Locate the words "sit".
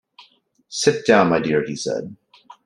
0.67-1.05